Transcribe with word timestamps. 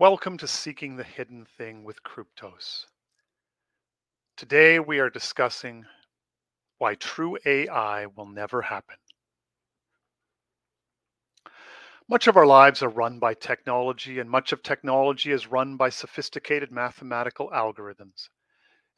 Welcome 0.00 0.38
to 0.38 0.46
Seeking 0.46 0.96
the 0.96 1.04
Hidden 1.04 1.46
Thing 1.58 1.84
with 1.84 2.02
Kryptos. 2.02 2.86
Today 4.34 4.78
we 4.78 4.98
are 4.98 5.10
discussing 5.10 5.84
why 6.78 6.94
true 6.94 7.36
AI 7.44 8.06
will 8.06 8.24
never 8.24 8.62
happen. 8.62 8.96
Much 12.08 12.28
of 12.28 12.38
our 12.38 12.46
lives 12.46 12.82
are 12.82 12.88
run 12.88 13.18
by 13.18 13.34
technology, 13.34 14.20
and 14.20 14.30
much 14.30 14.52
of 14.52 14.62
technology 14.62 15.32
is 15.32 15.48
run 15.48 15.76
by 15.76 15.90
sophisticated 15.90 16.72
mathematical 16.72 17.50
algorithms. 17.50 18.30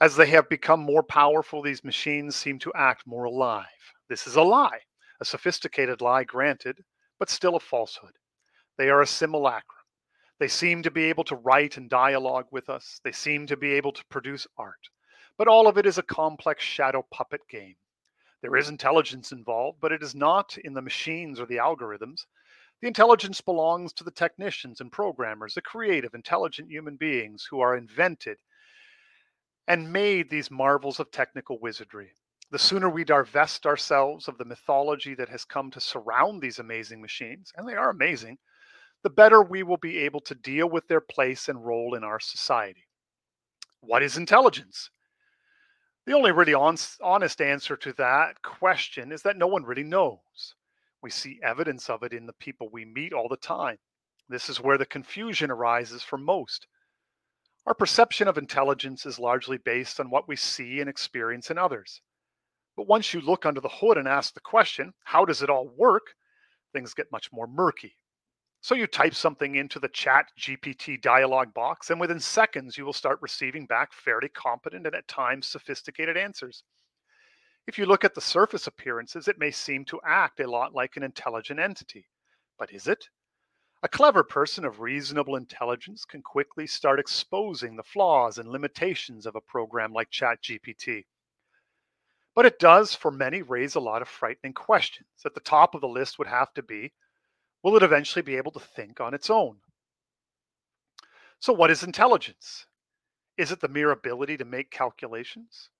As 0.00 0.14
they 0.14 0.26
have 0.26 0.48
become 0.48 0.78
more 0.78 1.02
powerful, 1.02 1.62
these 1.62 1.82
machines 1.82 2.36
seem 2.36 2.60
to 2.60 2.72
act 2.76 3.08
more 3.08 3.24
alive. 3.24 3.66
This 4.08 4.28
is 4.28 4.36
a 4.36 4.42
lie, 4.42 4.78
a 5.20 5.24
sophisticated 5.24 6.00
lie, 6.00 6.22
granted, 6.22 6.84
but 7.18 7.28
still 7.28 7.56
a 7.56 7.60
falsehood. 7.60 8.12
They 8.78 8.88
are 8.88 9.02
a 9.02 9.06
simulacrum 9.08 9.81
they 10.42 10.48
seem 10.48 10.82
to 10.82 10.90
be 10.90 11.04
able 11.04 11.22
to 11.22 11.36
write 11.36 11.76
and 11.76 11.88
dialogue 11.88 12.46
with 12.50 12.68
us. 12.68 13.00
They 13.04 13.12
seem 13.12 13.46
to 13.46 13.56
be 13.56 13.74
able 13.74 13.92
to 13.92 14.04
produce 14.06 14.44
art. 14.58 14.88
But 15.38 15.46
all 15.46 15.68
of 15.68 15.78
it 15.78 15.86
is 15.86 15.98
a 15.98 16.02
complex 16.02 16.64
shadow 16.64 17.06
puppet 17.12 17.42
game. 17.48 17.76
There 18.40 18.56
is 18.56 18.68
intelligence 18.68 19.30
involved, 19.30 19.78
but 19.80 19.92
it 19.92 20.02
is 20.02 20.16
not 20.16 20.58
in 20.58 20.74
the 20.74 20.82
machines 20.82 21.38
or 21.38 21.46
the 21.46 21.58
algorithms. 21.58 22.26
The 22.80 22.88
intelligence 22.88 23.40
belongs 23.40 23.92
to 23.92 24.02
the 24.02 24.10
technicians 24.10 24.80
and 24.80 24.90
programmers, 24.90 25.54
the 25.54 25.62
creative, 25.62 26.12
intelligent 26.12 26.72
human 26.72 26.96
beings 26.96 27.46
who 27.48 27.60
are 27.60 27.76
invented 27.76 28.38
and 29.68 29.92
made 29.92 30.28
these 30.28 30.50
marvels 30.50 30.98
of 30.98 31.12
technical 31.12 31.60
wizardry. 31.60 32.14
The 32.50 32.58
sooner 32.58 32.90
we 32.90 33.04
divest 33.04 33.64
ourselves 33.64 34.26
of 34.26 34.38
the 34.38 34.44
mythology 34.44 35.14
that 35.14 35.28
has 35.28 35.44
come 35.44 35.70
to 35.70 35.80
surround 35.80 36.42
these 36.42 36.58
amazing 36.58 37.00
machines, 37.00 37.52
and 37.56 37.68
they 37.68 37.74
are 37.74 37.90
amazing, 37.90 38.38
the 39.02 39.10
better 39.10 39.42
we 39.42 39.62
will 39.62 39.78
be 39.78 39.98
able 39.98 40.20
to 40.20 40.34
deal 40.34 40.68
with 40.68 40.86
their 40.88 41.00
place 41.00 41.48
and 41.48 41.64
role 41.64 41.94
in 41.94 42.04
our 42.04 42.20
society. 42.20 42.86
What 43.80 44.02
is 44.02 44.16
intelligence? 44.16 44.90
The 46.06 46.14
only 46.14 46.32
really 46.32 46.54
honest 46.54 47.40
answer 47.40 47.76
to 47.76 47.92
that 47.94 48.42
question 48.42 49.12
is 49.12 49.22
that 49.22 49.36
no 49.36 49.46
one 49.46 49.64
really 49.64 49.84
knows. 49.84 50.54
We 51.02 51.10
see 51.10 51.40
evidence 51.42 51.90
of 51.90 52.02
it 52.02 52.12
in 52.12 52.26
the 52.26 52.32
people 52.34 52.68
we 52.72 52.84
meet 52.84 53.12
all 53.12 53.28
the 53.28 53.36
time. 53.36 53.78
This 54.28 54.48
is 54.48 54.60
where 54.60 54.78
the 54.78 54.86
confusion 54.86 55.50
arises 55.50 56.02
for 56.02 56.16
most. 56.16 56.66
Our 57.66 57.74
perception 57.74 58.28
of 58.28 58.38
intelligence 58.38 59.06
is 59.06 59.18
largely 59.18 59.58
based 59.58 60.00
on 60.00 60.10
what 60.10 60.26
we 60.28 60.36
see 60.36 60.80
and 60.80 60.88
experience 60.88 61.50
in 61.50 61.58
others. 61.58 62.00
But 62.76 62.88
once 62.88 63.12
you 63.12 63.20
look 63.20 63.44
under 63.46 63.60
the 63.60 63.68
hood 63.68 63.98
and 63.98 64.08
ask 64.08 64.34
the 64.34 64.40
question, 64.40 64.94
how 65.04 65.24
does 65.24 65.42
it 65.42 65.50
all 65.50 65.68
work? 65.76 66.14
Things 66.72 66.94
get 66.94 67.12
much 67.12 67.30
more 67.32 67.46
murky. 67.46 67.96
So 68.62 68.76
you 68.76 68.86
type 68.86 69.12
something 69.12 69.56
into 69.56 69.80
the 69.80 69.88
chat 69.88 70.26
GPT 70.38 71.02
dialog 71.02 71.52
box, 71.52 71.90
and 71.90 71.98
within 71.98 72.20
seconds, 72.20 72.78
you 72.78 72.84
will 72.84 72.92
start 72.92 73.18
receiving 73.20 73.66
back 73.66 73.92
fairly 73.92 74.28
competent 74.28 74.86
and 74.86 74.94
at 74.94 75.08
times 75.08 75.48
sophisticated 75.48 76.16
answers. 76.16 76.62
If 77.66 77.76
you 77.76 77.86
look 77.86 78.04
at 78.04 78.14
the 78.14 78.20
surface 78.20 78.68
appearances, 78.68 79.26
it 79.26 79.40
may 79.40 79.50
seem 79.50 79.84
to 79.86 80.00
act 80.06 80.38
a 80.38 80.48
lot 80.48 80.74
like 80.74 80.96
an 80.96 81.02
intelligent 81.02 81.58
entity. 81.58 82.06
But 82.56 82.72
is 82.72 82.86
it? 82.86 83.08
A 83.82 83.88
clever 83.88 84.22
person 84.22 84.64
of 84.64 84.78
reasonable 84.78 85.34
intelligence 85.34 86.04
can 86.04 86.22
quickly 86.22 86.68
start 86.68 87.00
exposing 87.00 87.74
the 87.74 87.82
flaws 87.82 88.38
and 88.38 88.48
limitations 88.48 89.26
of 89.26 89.34
a 89.34 89.40
program 89.40 89.92
like 89.92 90.12
ChatGPT. 90.12 91.06
But 92.32 92.46
it 92.46 92.60
does, 92.60 92.94
for 92.94 93.10
many, 93.10 93.42
raise 93.42 93.74
a 93.74 93.80
lot 93.80 94.02
of 94.02 94.08
frightening 94.08 94.54
questions. 94.54 95.08
At 95.26 95.34
the 95.34 95.40
top 95.40 95.74
of 95.74 95.80
the 95.80 95.88
list 95.88 96.16
would 96.20 96.28
have 96.28 96.54
to 96.54 96.62
be 96.62 96.92
will 97.62 97.76
it 97.76 97.82
eventually 97.82 98.22
be 98.22 98.36
able 98.36 98.52
to 98.52 98.60
think 98.60 99.00
on 99.00 99.14
its 99.14 99.30
own? 99.30 99.56
So, 101.40 101.52
what 101.52 101.70
is 101.70 101.82
intelligence? 101.82 102.66
Is 103.36 103.50
it 103.50 103.60
the 103.60 103.68
mere 103.68 103.90
ability 103.90 104.36
to 104.36 104.44
make 104.44 104.70
calculations? 104.70 105.70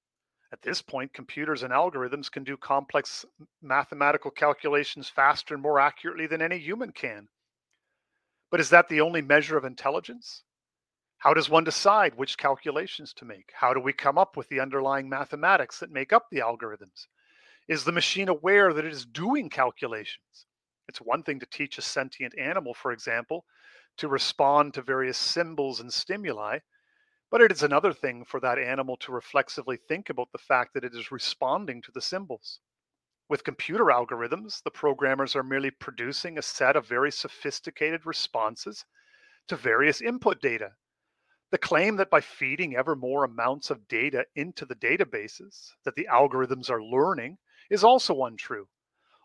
At 0.53 0.62
this 0.62 0.83
point, 0.83 1.15
computers 1.15 1.62
and 1.62 1.73
algorithms 1.73 2.31
can 2.31 2.45
do 2.45 2.56
complex 2.56 3.25
mathematical 3.62 4.31
calculations 4.31 5.09
faster 5.09 5.55
and 5.55 5.62
more 5.62 5.81
accurately 5.81 6.27
than 6.27 6.43
any 6.43 6.59
human 6.59 6.93
can. 6.93 7.29
But 8.51 8.61
is 8.61 8.69
that 8.69 8.89
the 8.89 9.01
only 9.01 9.23
measure 9.23 9.56
of 9.56 9.65
intelligence? 9.65 10.43
How 11.19 11.33
does 11.33 11.49
one 11.49 11.65
decide 11.65 12.17
which 12.17 12.37
calculations 12.37 13.15
to 13.15 13.25
make? 13.25 13.53
How 13.55 13.73
do 13.73 13.81
we 13.81 13.93
come 13.93 14.19
up 14.19 14.37
with 14.37 14.49
the 14.49 14.61
underlying 14.61 15.09
mathematics 15.09 15.79
that 15.79 15.91
make 15.91 16.12
up 16.12 16.27
the 16.31 16.41
algorithms? 16.41 17.06
Is 17.69 17.85
the 17.85 17.93
machine 17.93 18.29
aware 18.29 18.73
that 18.75 18.85
it 18.85 18.93
is 18.93 19.06
doing 19.06 19.49
calculations? 19.49 20.47
It's 20.88 21.00
one 21.00 21.22
thing 21.22 21.41
to 21.41 21.47
teach 21.47 21.78
a 21.78 21.82
sentient 21.82 22.37
animal, 22.38 22.75
for 22.75 22.93
example, 22.93 23.44
to 23.98 24.09
respond 24.09 24.75
to 24.75 24.82
various 24.82 25.19
symbols 25.19 25.81
and 25.81 25.93
stimuli, 25.93 26.59
but 27.31 27.41
it 27.41 27.53
is 27.53 27.62
another 27.62 27.93
thing 27.93 28.25
for 28.25 28.41
that 28.41 28.59
animal 28.59 28.97
to 28.98 29.12
reflexively 29.12 29.76
think 29.76 30.10
about 30.10 30.32
the 30.32 30.38
fact 30.38 30.75
that 30.75 30.84
it 30.84 30.94
is 30.94 31.12
responding 31.12 31.81
to 31.82 31.93
the 31.93 32.00
symbols. 32.00 32.60
With 33.28 33.44
computer 33.44 33.84
algorithms, 33.84 34.62
the 34.62 34.70
programmers 34.70 35.34
are 35.34 35.43
merely 35.43 35.70
producing 35.70 36.37
a 36.37 36.43
set 36.43 36.76
of 36.76 36.87
very 36.87 37.10
sophisticated 37.10 38.04
responses 38.04 38.84
to 39.49 39.56
various 39.56 40.03
input 40.03 40.43
data. 40.43 40.72
The 41.50 41.59
claim 41.59 41.97
that 41.97 42.10
by 42.10 42.20
feeding 42.20 42.76
ever 42.76 42.97
more 42.97 43.25
amounts 43.25 43.70
of 43.70 43.88
data 43.88 44.26
into 44.34 44.66
the 44.66 44.75
databases 44.75 45.70
that 45.84 45.94
the 45.94 46.09
algorithms 46.10 46.70
are 46.70 46.82
learning 46.82 47.38
is 47.70 47.84
also 47.84 48.25
untrue. 48.25 48.69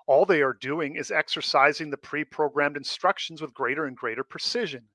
All 0.07 0.25
they 0.25 0.41
are 0.41 0.53
doing 0.53 0.95
is 0.95 1.11
exercising 1.11 1.89
the 1.89 1.97
pre 1.97 2.23
programmed 2.23 2.77
instructions 2.77 3.41
with 3.41 3.53
greater 3.53 3.85
and 3.85 3.95
greater 3.95 4.23
precision. 4.23 4.87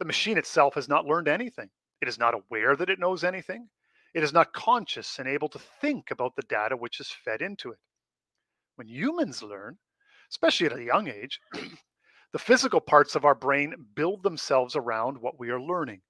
The 0.00 0.04
machine 0.04 0.36
itself 0.36 0.74
has 0.74 0.88
not 0.88 1.06
learned 1.06 1.28
anything. 1.28 1.70
It 2.02 2.08
is 2.08 2.18
not 2.18 2.34
aware 2.34 2.74
that 2.74 2.90
it 2.90 2.98
knows 2.98 3.22
anything. 3.22 3.68
It 4.12 4.24
is 4.24 4.32
not 4.32 4.52
conscious 4.52 5.20
and 5.20 5.28
able 5.28 5.48
to 5.50 5.58
think 5.58 6.10
about 6.10 6.34
the 6.34 6.42
data 6.42 6.76
which 6.76 6.98
is 6.98 7.10
fed 7.10 7.42
into 7.42 7.70
it. 7.70 7.78
When 8.74 8.88
humans 8.88 9.40
learn, 9.40 9.78
especially 10.30 10.66
at 10.66 10.76
a 10.76 10.82
young 10.82 11.06
age, 11.06 11.40
the 12.32 12.38
physical 12.38 12.80
parts 12.80 13.14
of 13.14 13.24
our 13.24 13.36
brain 13.36 13.74
build 13.94 14.24
themselves 14.24 14.74
around 14.74 15.18
what 15.18 15.38
we 15.38 15.50
are 15.50 15.60
learning. 15.60 16.00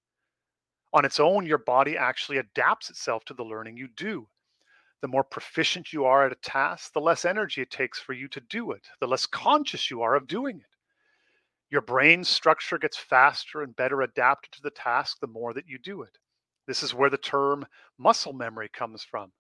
On 0.95 1.05
its 1.05 1.21
own, 1.21 1.45
your 1.45 1.59
body 1.59 1.95
actually 1.95 2.39
adapts 2.39 2.89
itself 2.89 3.23
to 3.27 3.35
the 3.35 3.45
learning 3.45 3.77
you 3.77 3.89
do 3.89 4.29
the 5.01 5.09
more 5.09 5.25
proficient 5.25 5.93
you 5.93 6.05
are 6.05 6.27
at 6.27 6.33
a 6.33 6.37
task, 6.37 6.93
the 6.93 7.01
less 7.01 7.25
energy 7.25 7.63
it 7.63 7.71
takes 7.71 7.99
for 7.99 8.13
you 8.13 8.29
to 8.29 8.41
do 8.41 8.73
it, 8.73 8.89
the 9.01 9.09
less 9.09 9.27
conscious 9.27 9.91
you 9.91 10.03
are 10.03 10.15
of 10.15 10.27
doing 10.27 10.59
it. 10.59 10.77
Your 11.71 11.81
brain 11.81 12.25
structure 12.25 12.79
gets 12.79 12.97
faster 12.97 13.63
and 13.63 13.77
better 13.77 14.03
adapted 14.03 14.53
to 14.53 14.63
the 14.63 14.71
task 14.71 15.19
the 15.21 15.27
more 15.27 15.55
that 15.55 15.69
you 15.69 15.79
do 15.79 16.03
it. 16.03 16.19
This 16.67 16.83
is 16.83 16.95
where 16.95 17.11
the 17.11 17.17
term 17.17 17.67
muscle 17.97 18.33
memory 18.33 18.69
comes 18.69 19.05
from. 19.05 19.33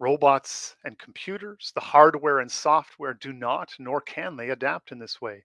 Robots 0.00 0.74
and 0.84 0.98
computers, 0.98 1.70
the 1.74 1.80
hardware 1.80 2.40
and 2.40 2.50
software 2.50 3.14
do 3.14 3.32
not, 3.32 3.74
nor 3.78 4.00
can 4.00 4.36
they 4.36 4.50
adapt 4.50 4.90
in 4.90 4.98
this 4.98 5.20
way. 5.20 5.44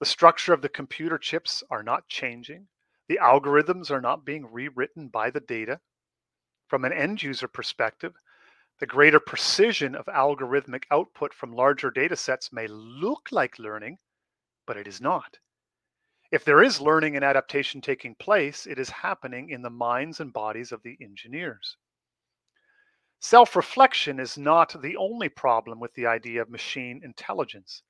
The 0.00 0.06
structure 0.06 0.52
of 0.52 0.62
the 0.62 0.68
computer 0.68 1.18
chips 1.18 1.62
are 1.70 1.82
not 1.82 2.08
changing. 2.08 2.66
The 3.08 3.20
algorithms 3.22 3.90
are 3.90 4.00
not 4.00 4.24
being 4.24 4.50
rewritten 4.50 5.08
by 5.08 5.30
the 5.30 5.40
data. 5.40 5.80
From 6.66 6.84
an 6.84 6.92
end 6.92 7.22
user 7.22 7.48
perspective, 7.48 8.14
the 8.80 8.86
greater 8.86 9.20
precision 9.20 9.94
of 9.94 10.06
algorithmic 10.06 10.84
output 10.90 11.34
from 11.34 11.52
larger 11.52 11.90
data 11.90 12.16
sets 12.16 12.50
may 12.50 12.66
look 12.66 13.28
like 13.30 13.58
learning, 13.58 13.98
but 14.66 14.78
it 14.78 14.88
is 14.88 15.02
not. 15.02 15.38
If 16.32 16.46
there 16.46 16.62
is 16.62 16.80
learning 16.80 17.14
and 17.14 17.24
adaptation 17.24 17.82
taking 17.82 18.14
place, 18.14 18.66
it 18.66 18.78
is 18.78 18.88
happening 18.88 19.50
in 19.50 19.60
the 19.60 19.68
minds 19.68 20.18
and 20.18 20.32
bodies 20.32 20.72
of 20.72 20.82
the 20.82 20.96
engineers. 21.02 21.76
Self 23.20 23.54
reflection 23.54 24.18
is 24.18 24.38
not 24.38 24.80
the 24.80 24.96
only 24.96 25.28
problem 25.28 25.78
with 25.78 25.92
the 25.92 26.06
idea 26.06 26.40
of 26.40 26.48
machine 26.48 27.02
intelligence. 27.04 27.82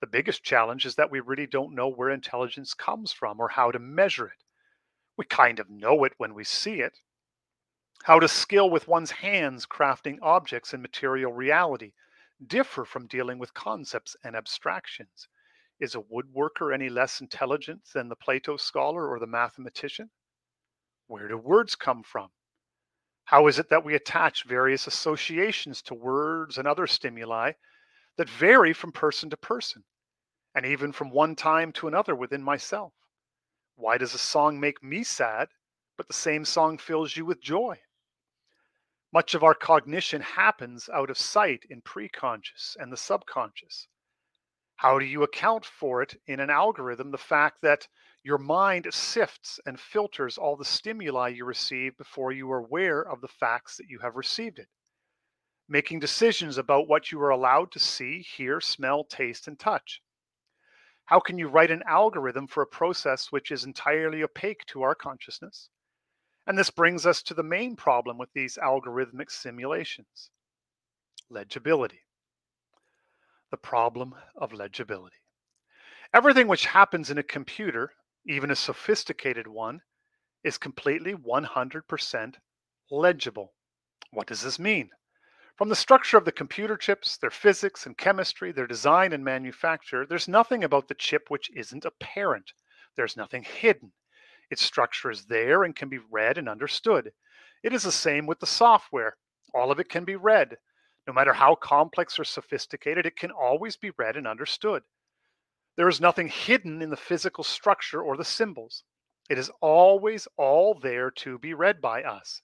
The 0.00 0.08
biggest 0.08 0.42
challenge 0.42 0.84
is 0.84 0.96
that 0.96 1.12
we 1.12 1.20
really 1.20 1.46
don't 1.46 1.76
know 1.76 1.86
where 1.88 2.10
intelligence 2.10 2.74
comes 2.74 3.12
from 3.12 3.38
or 3.38 3.50
how 3.50 3.70
to 3.70 3.78
measure 3.78 4.26
it. 4.26 4.42
We 5.16 5.26
kind 5.26 5.60
of 5.60 5.70
know 5.70 6.02
it 6.02 6.14
when 6.16 6.34
we 6.34 6.42
see 6.42 6.80
it, 6.80 6.98
how 8.04 8.18
to 8.20 8.28
skill 8.28 8.68
with 8.68 8.86
one's 8.86 9.10
hands 9.10 9.64
crafting 9.64 10.18
objects 10.20 10.74
in 10.74 10.82
material 10.82 11.32
reality 11.32 11.92
differ 12.46 12.84
from 12.84 13.06
dealing 13.06 13.38
with 13.38 13.54
concepts 13.54 14.14
and 14.22 14.36
abstractions? 14.36 15.26
Is 15.80 15.94
a 15.94 16.00
woodworker 16.00 16.74
any 16.74 16.90
less 16.90 17.22
intelligent 17.22 17.80
than 17.94 18.10
the 18.10 18.16
Plato 18.16 18.58
scholar 18.58 19.08
or 19.08 19.18
the 19.18 19.26
mathematician? 19.26 20.10
Where 21.06 21.28
do 21.28 21.38
words 21.38 21.74
come 21.74 22.02
from? 22.02 22.28
How 23.24 23.46
is 23.46 23.58
it 23.58 23.70
that 23.70 23.86
we 23.86 23.94
attach 23.94 24.44
various 24.44 24.86
associations 24.86 25.80
to 25.84 25.94
words 25.94 26.58
and 26.58 26.68
other 26.68 26.86
stimuli 26.86 27.52
that 28.18 28.28
vary 28.28 28.74
from 28.74 28.92
person 28.92 29.30
to 29.30 29.36
person, 29.38 29.82
and 30.54 30.66
even 30.66 30.92
from 30.92 31.08
one 31.08 31.34
time 31.34 31.72
to 31.72 31.88
another 31.88 32.14
within 32.14 32.42
myself? 32.42 32.92
Why 33.76 33.96
does 33.96 34.12
a 34.12 34.18
song 34.18 34.60
make 34.60 34.82
me 34.82 35.04
sad, 35.04 35.48
but 35.96 36.06
the 36.06 36.12
same 36.12 36.44
song 36.44 36.76
fills 36.76 37.16
you 37.16 37.24
with 37.24 37.40
joy? 37.40 37.80
Much 39.14 39.32
of 39.32 39.44
our 39.44 39.54
cognition 39.54 40.20
happens 40.20 40.88
out 40.92 41.08
of 41.08 41.16
sight 41.16 41.64
in 41.70 41.80
preconscious 41.80 42.74
and 42.80 42.92
the 42.92 42.96
subconscious. 42.96 43.86
How 44.74 44.98
do 44.98 45.04
you 45.04 45.22
account 45.22 45.64
for 45.64 46.02
it 46.02 46.20
in 46.26 46.40
an 46.40 46.50
algorithm? 46.50 47.12
The 47.12 47.16
fact 47.16 47.62
that 47.62 47.86
your 48.24 48.38
mind 48.38 48.92
sifts 48.92 49.60
and 49.66 49.78
filters 49.78 50.36
all 50.36 50.56
the 50.56 50.64
stimuli 50.64 51.28
you 51.28 51.44
receive 51.44 51.96
before 51.96 52.32
you 52.32 52.50
are 52.50 52.58
aware 52.58 53.02
of 53.02 53.20
the 53.20 53.28
facts 53.28 53.76
that 53.76 53.86
you 53.88 54.00
have 54.00 54.16
received 54.16 54.58
it, 54.58 54.66
making 55.68 56.00
decisions 56.00 56.58
about 56.58 56.88
what 56.88 57.12
you 57.12 57.20
are 57.22 57.30
allowed 57.30 57.70
to 57.70 57.78
see, 57.78 58.20
hear, 58.20 58.60
smell, 58.60 59.04
taste, 59.04 59.46
and 59.46 59.60
touch. 59.60 60.02
How 61.04 61.20
can 61.20 61.38
you 61.38 61.46
write 61.46 61.70
an 61.70 61.84
algorithm 61.86 62.48
for 62.48 62.64
a 62.64 62.66
process 62.66 63.30
which 63.30 63.52
is 63.52 63.62
entirely 63.62 64.24
opaque 64.24 64.66
to 64.66 64.82
our 64.82 64.96
consciousness? 64.96 65.70
And 66.46 66.58
this 66.58 66.70
brings 66.70 67.06
us 67.06 67.22
to 67.22 67.34
the 67.34 67.42
main 67.42 67.74
problem 67.76 68.18
with 68.18 68.32
these 68.34 68.58
algorithmic 68.62 69.30
simulations 69.30 70.30
legibility. 71.30 72.00
The 73.50 73.56
problem 73.56 74.14
of 74.36 74.52
legibility. 74.52 75.16
Everything 76.12 76.48
which 76.48 76.66
happens 76.66 77.10
in 77.10 77.18
a 77.18 77.22
computer, 77.22 77.92
even 78.26 78.50
a 78.50 78.56
sophisticated 78.56 79.46
one, 79.46 79.80
is 80.44 80.58
completely 80.58 81.14
100% 81.14 82.34
legible. 82.90 83.54
What 84.10 84.26
does 84.26 84.42
this 84.42 84.58
mean? 84.58 84.90
From 85.56 85.68
the 85.68 85.76
structure 85.76 86.18
of 86.18 86.24
the 86.24 86.32
computer 86.32 86.76
chips, 86.76 87.16
their 87.16 87.30
physics 87.30 87.86
and 87.86 87.96
chemistry, 87.96 88.52
their 88.52 88.66
design 88.66 89.12
and 89.12 89.24
manufacture, 89.24 90.04
there's 90.04 90.28
nothing 90.28 90.62
about 90.62 90.88
the 90.88 90.94
chip 90.94 91.30
which 91.30 91.50
isn't 91.56 91.84
apparent. 91.84 92.52
There's 92.96 93.16
nothing 93.16 93.44
hidden. 93.44 93.92
Its 94.54 94.62
structure 94.62 95.10
is 95.10 95.24
there 95.24 95.64
and 95.64 95.74
can 95.74 95.88
be 95.88 95.98
read 95.98 96.38
and 96.38 96.48
understood. 96.48 97.10
It 97.64 97.72
is 97.72 97.82
the 97.82 97.90
same 97.90 98.24
with 98.24 98.38
the 98.38 98.46
software. 98.46 99.16
All 99.52 99.72
of 99.72 99.80
it 99.80 99.88
can 99.88 100.04
be 100.04 100.14
read. 100.14 100.58
No 101.08 101.12
matter 101.12 101.32
how 101.32 101.56
complex 101.56 102.20
or 102.20 102.24
sophisticated, 102.24 103.04
it 103.04 103.16
can 103.16 103.32
always 103.32 103.76
be 103.76 103.90
read 103.98 104.16
and 104.16 104.28
understood. 104.28 104.84
There 105.76 105.88
is 105.88 106.00
nothing 106.00 106.28
hidden 106.28 106.82
in 106.82 106.90
the 106.90 106.96
physical 106.96 107.42
structure 107.42 108.00
or 108.00 108.16
the 108.16 108.24
symbols. 108.24 108.84
It 109.28 109.38
is 109.38 109.50
always 109.60 110.28
all 110.36 110.78
there 110.80 111.10
to 111.10 111.36
be 111.36 111.52
read 111.52 111.80
by 111.80 112.04
us. 112.04 112.40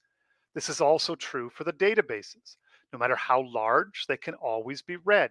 This 0.52 0.68
is 0.68 0.80
also 0.80 1.14
true 1.14 1.48
for 1.48 1.62
the 1.62 1.72
databases. 1.72 2.56
No 2.92 2.98
matter 2.98 3.14
how 3.14 3.42
large, 3.46 4.06
they 4.08 4.16
can 4.16 4.34
always 4.34 4.82
be 4.82 4.96
read. 4.96 5.30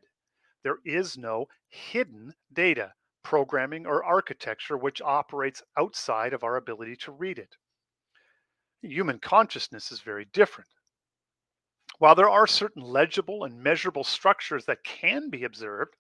There 0.64 0.80
is 0.86 1.18
no 1.18 1.50
hidden 1.68 2.36
data, 2.54 2.94
programming, 3.30 3.86
or 3.86 4.04
architecture 4.04 4.76
which 4.76 5.04
operates 5.04 5.62
outside 5.78 6.34
of 6.34 6.44
our 6.44 6.56
ability 6.56 6.96
to 6.96 7.12
read 7.12 7.38
it. 7.38 7.56
Human 8.82 9.20
consciousness 9.20 9.92
is 9.92 10.02
very 10.02 10.26
different. 10.34 10.72
While 12.00 12.16
there 12.16 12.28
are 12.28 12.48
certain 12.48 12.82
legible 12.82 13.44
and 13.44 13.62
measurable 13.62 14.04
structures 14.04 14.66
that 14.66 14.84
can 14.84 15.30
be 15.30 15.44
observed, 15.44 15.94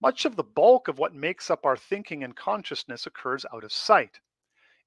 much 0.00 0.24
of 0.24 0.36
the 0.36 0.44
bulk 0.44 0.86
of 0.86 1.00
what 1.00 1.12
makes 1.12 1.50
up 1.50 1.66
our 1.66 1.76
thinking 1.76 2.22
and 2.22 2.36
consciousness 2.36 3.06
occurs 3.06 3.44
out 3.52 3.64
of 3.64 3.72
sight. 3.72 4.20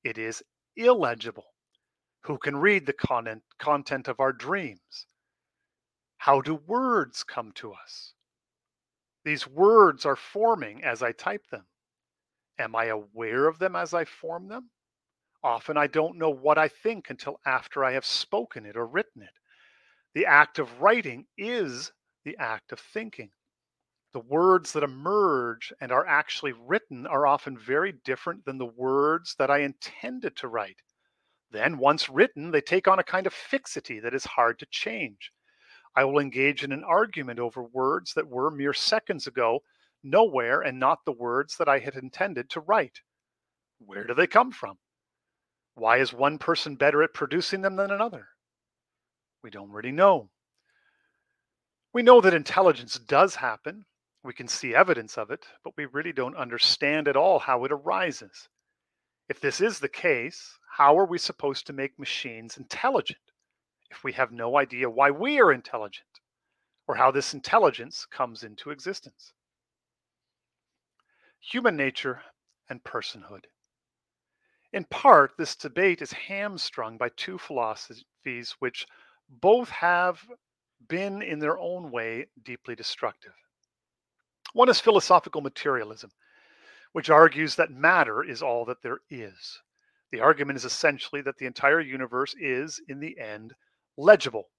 It 0.02 0.18
is 0.18 0.42
illegible. 0.78 1.48
Who 2.22 2.38
can 2.38 2.56
read 2.56 2.86
the 2.86 2.94
content, 2.94 4.08
of 4.08 4.22
our 4.22 4.32
dreams? 4.32 5.08
How 6.20 6.40
do 6.40 6.56
words 6.56 7.26
come 7.26 7.52
to 7.56 7.74
us? 7.74 8.14
These 9.24 9.48
words 9.48 10.06
are 10.06 10.16
forming 10.16 10.84
as 10.84 11.04
I 11.04 11.12
type 11.12 11.46
them. 11.52 11.66
Am 12.58 12.76
I 12.76 12.86
aware 12.86 13.48
of 13.48 13.60
them 13.60 13.76
as 13.76 13.94
I 13.94 14.06
form 14.06 14.48
them? 14.48 14.70
Often 15.44 15.78
I 15.78 15.88
don't 15.88 16.18
know 16.18 16.30
what 16.30 16.58
I 16.58 16.68
think 16.68 17.10
until 17.10 17.40
after 17.46 17.86
I 17.86 17.94
have 17.94 18.06
spoken 18.06 18.66
it 18.66 18.76
or 18.76 18.86
written 18.86 19.22
it. 19.22 19.34
The 20.14 20.26
act 20.26 20.60
of 20.60 20.82
writing 20.82 21.28
is 21.38 21.92
the 22.26 22.36
act 22.38 22.72
of 22.72 22.80
thinking. 22.80 23.32
The 24.12 24.20
words 24.20 24.74
that 24.74 24.84
emerge 24.84 25.72
and 25.80 25.92
are 25.92 26.06
actually 26.06 26.54
written 26.54 27.06
are 27.06 27.28
often 27.28 27.58
very 27.58 27.92
different 27.92 28.44
than 28.44 28.58
the 28.58 28.66
words 28.66 29.36
that 29.38 29.52
I 29.52 29.60
intended 29.60 30.36
to 30.38 30.48
write. 30.48 30.82
Then, 31.52 31.78
once 31.78 32.10
written, 32.10 32.52
they 32.52 32.62
take 32.62 32.88
on 32.88 33.00
a 33.00 33.04
kind 33.04 33.28
of 33.28 33.34
fixity 33.34 34.00
that 34.00 34.14
is 34.14 34.26
hard 34.26 34.60
to 34.60 34.66
change. 34.72 35.32
I 36.00 36.06
will 36.06 36.20
engage 36.20 36.64
in 36.64 36.72
an 36.72 36.86
argument 36.86 37.40
over 37.40 37.62
words 37.62 38.14
that 38.14 38.30
were 38.30 38.50
mere 38.50 38.72
seconds 38.72 39.28
ago 39.28 39.60
nowhere 40.02 40.62
and 40.62 40.80
not 40.80 41.04
the 41.04 41.12
words 41.12 41.58
that 41.58 41.68
I 41.68 41.80
had 41.80 41.96
intended 41.96 42.50
to 42.52 42.62
write. 42.62 43.02
Where 43.80 44.08
do 44.08 44.14
they 44.14 44.26
come 44.26 44.54
from? 44.54 44.78
Why 45.76 45.98
is 45.98 46.14
one 46.14 46.38
person 46.38 46.78
better 46.78 47.04
at 47.04 47.14
producing 47.14 47.60
them 47.60 47.76
than 47.76 47.92
another? 47.92 48.30
We 49.44 49.50
don't 49.50 49.72
really 49.72 49.92
know. 49.92 50.30
We 51.92 52.02
know 52.02 52.22
that 52.22 52.34
intelligence 52.34 52.98
does 52.98 53.36
happen. 53.36 53.84
We 54.24 54.32
can 54.32 54.48
see 54.48 54.74
evidence 54.74 55.18
of 55.18 55.32
it, 55.32 55.46
but 55.66 55.74
we 55.76 55.86
really 55.88 56.14
don't 56.14 56.38
understand 56.38 57.10
at 57.10 57.18
all 57.18 57.40
how 57.40 57.66
it 57.66 57.74
arises. 57.74 58.48
If 59.28 59.42
this 59.42 59.60
is 59.60 59.80
the 59.80 59.90
case, 59.90 60.58
how 60.72 60.98
are 60.98 61.06
we 61.06 61.18
supposed 61.18 61.68
to 61.68 61.74
make 61.74 62.00
machines 62.00 62.56
intelligent? 62.56 63.20
If 63.92 64.04
we 64.04 64.14
have 64.14 64.32
no 64.32 64.58
idea 64.58 64.90
why 64.90 65.12
we 65.12 65.40
are 65.40 65.52
intelligent 65.52 66.06
or 66.88 66.96
how 66.96 67.12
this 67.12 67.34
intelligence 67.34 68.06
comes 68.06 68.44
into 68.44 68.72
existence. 68.72 69.34
Human 71.40 71.76
nature 71.76 72.22
and 72.70 72.84
personhood. 72.84 73.46
In 74.72 74.86
part, 74.86 75.32
this 75.38 75.56
debate 75.56 76.02
is 76.02 76.12
hamstrung 76.12 76.98
by 76.98 77.10
two 77.10 77.38
philosophies 77.38 78.56
which 78.60 78.86
both 79.28 79.70
have 79.70 80.28
been, 80.88 81.22
in 81.22 81.40
their 81.40 81.58
own 81.58 81.92
way, 81.92 82.28
deeply 82.44 82.76
destructive. 82.76 83.34
One 84.54 84.70
is 84.70 84.80
philosophical 84.80 85.42
materialism, 85.42 86.12
which 86.94 87.10
argues 87.10 87.56
that 87.56 87.72
matter 87.72 88.24
is 88.24 88.42
all 88.42 88.66
that 88.66 88.82
there 88.82 89.00
is. 89.10 89.60
The 90.12 90.22
argument 90.22 90.58
is 90.58 90.66
essentially 90.66 91.22
that 91.22 91.38
the 91.38 91.46
entire 91.46 91.80
universe 91.80 92.36
is, 92.40 92.82
in 92.88 93.00
the 93.00 93.20
end, 93.20 93.54
legible. 94.00 94.50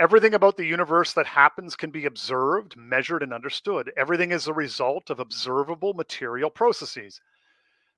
Everything 0.00 0.34
about 0.34 0.56
the 0.56 0.66
universe 0.66 1.12
that 1.12 1.26
happens 1.26 1.76
can 1.76 1.92
be 1.92 2.04
observed, 2.04 2.76
measured, 2.76 3.22
and 3.22 3.32
understood. 3.32 3.92
Everything 3.96 4.32
is 4.32 4.48
a 4.48 4.52
result 4.52 5.08
of 5.08 5.20
observable 5.20 5.94
material 5.94 6.50
processes. 6.50 7.20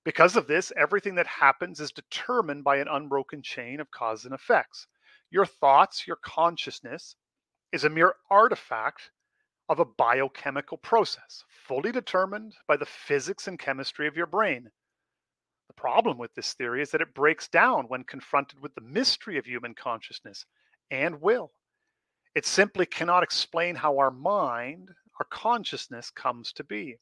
Because 0.04 0.36
of 0.36 0.46
this, 0.46 0.72
everything 0.76 1.14
that 1.14 1.26
happens 1.26 1.80
is 1.80 1.90
determined 1.90 2.64
by 2.64 2.76
an 2.76 2.88
unbroken 2.88 3.42
chain 3.42 3.80
of 3.80 3.90
cause 3.90 4.26
and 4.26 4.34
effects. 4.34 4.86
Your 5.30 5.46
thoughts, 5.46 6.06
your 6.06 6.16
consciousness, 6.16 7.16
is 7.72 7.84
a 7.84 7.90
mere 7.90 8.14
artifact 8.30 9.10
of 9.68 9.80
a 9.80 9.84
biochemical 9.84 10.76
process, 10.76 11.42
fully 11.48 11.90
determined 11.90 12.54
by 12.68 12.76
the 12.76 12.86
physics 12.86 13.48
and 13.48 13.58
chemistry 13.58 14.06
of 14.06 14.16
your 14.16 14.26
brain. 14.26 14.70
The 15.68 15.74
problem 15.74 16.18
with 16.18 16.34
this 16.34 16.52
theory 16.52 16.82
is 16.82 16.90
that 16.90 17.00
it 17.00 17.14
breaks 17.14 17.48
down 17.48 17.86
when 17.88 18.04
confronted 18.04 18.60
with 18.60 18.74
the 18.74 18.82
mystery 18.82 19.38
of 19.38 19.46
human 19.46 19.74
consciousness 19.74 20.44
and 20.90 21.20
will. 21.20 21.52
It 22.34 22.46
simply 22.46 22.86
cannot 22.86 23.22
explain 23.22 23.74
how 23.74 23.98
our 23.98 24.10
mind, 24.10 24.90
our 25.18 25.26
consciousness 25.30 26.10
comes 26.10 26.52
to 26.52 26.64
be. 26.64 26.96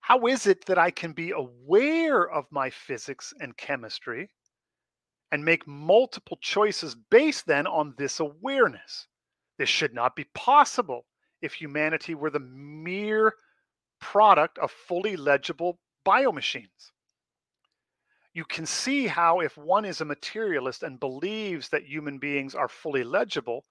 How 0.00 0.26
is 0.26 0.46
it 0.46 0.64
that 0.66 0.78
I 0.78 0.90
can 0.90 1.12
be 1.12 1.30
aware 1.30 2.28
of 2.30 2.46
my 2.50 2.70
physics 2.70 3.32
and 3.40 3.56
chemistry 3.56 4.30
and 5.30 5.44
make 5.44 5.66
multiple 5.66 6.38
choices 6.40 6.96
based 7.10 7.46
then 7.46 7.66
on 7.66 7.94
this 7.98 8.20
awareness? 8.20 9.06
This 9.58 9.68
should 9.68 9.94
not 9.94 10.16
be 10.16 10.24
possible 10.34 11.06
if 11.40 11.52
humanity 11.52 12.14
were 12.14 12.30
the 12.30 12.40
mere 12.40 13.34
product 14.00 14.58
of 14.58 14.70
fully 14.70 15.16
legible 15.16 15.78
biomachines 16.04 16.90
you 18.34 18.44
can 18.44 18.64
see 18.64 19.06
how 19.06 19.40
if 19.40 19.56
one 19.56 19.84
is 19.84 20.00
a 20.00 20.06
materialist 20.06 20.82
and 20.82 20.98
believes 20.98 21.68
that 21.68 21.84
human 21.84 22.18
beings 22.18 22.54
are 22.54 22.68
fully 22.68 23.04
legible, 23.04 23.64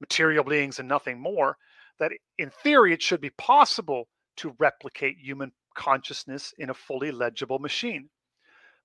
material 0.00 0.44
beings 0.44 0.78
and 0.78 0.88
nothing 0.88 1.20
more, 1.20 1.56
that 2.00 2.12
in 2.38 2.50
theory 2.50 2.92
it 2.92 3.02
should 3.02 3.20
be 3.20 3.30
possible 3.30 4.08
to 4.36 4.56
replicate 4.58 5.16
human 5.18 5.52
consciousness 5.76 6.52
in 6.58 6.70
a 6.70 6.74
fully 6.74 7.12
legible 7.12 7.60
machine. 7.60 8.08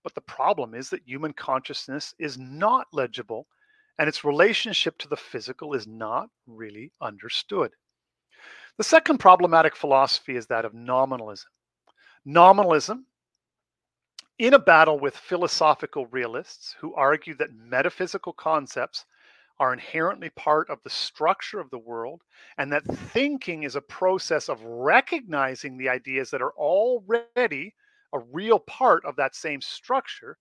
But 0.04 0.14
the 0.14 0.22
problem 0.22 0.76
is 0.76 0.90
that 0.92 1.02
human 1.06 1.34
consciousness 1.34 2.14
is 2.20 2.38
not 2.38 2.86
legible 2.94 3.48
and 4.00 4.08
its 4.08 4.24
relationship 4.24 5.00
to 5.00 5.08
the 5.08 5.18
physical 5.18 5.74
is 5.74 5.88
not 5.88 6.30
really 6.46 6.92
understood. 7.02 7.72
The 8.78 8.84
second 8.84 9.18
problematic 9.18 9.76
philosophy 9.76 10.36
is 10.36 10.46
that 10.48 10.66
of 10.66 10.76
nominalism. 10.76 11.50
Nominalism 12.24 13.07
in 14.39 14.53
a 14.53 14.60
battle 14.60 15.00
with 15.00 15.17
philosophical 15.17 16.06
realists 16.08 16.75
who 16.79 16.94
argue 16.96 17.36
that 17.36 17.53
metaphysical 17.53 18.34
concepts 18.34 19.06
are 19.60 19.74
inherently 19.74 20.29
part 20.29 20.70
of 20.70 20.77
the 20.84 20.89
structure 20.89 21.60
of 21.60 21.70
the 21.72 21.79
world, 21.79 22.22
and 22.58 22.72
that 22.72 22.86
thinking 22.86 23.63
is 23.63 23.75
a 23.75 23.82
process 23.82 24.50
of 24.50 24.62
recognizing 24.62 25.77
the 25.77 25.89
ideas 25.89 26.29
that 26.29 26.41
are 26.41 26.53
already 26.53 27.74
a 28.13 28.20
real 28.20 28.60
part 28.60 29.03
of 29.06 29.15
that 29.15 29.36
same 29.36 29.60
structure, 29.62 30.38